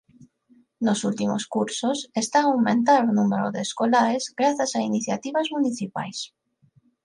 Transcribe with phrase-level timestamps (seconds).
[0.85, 6.17] Nos últimos cursos está a aumentar o número de escolares grazas a iniciativas municipais.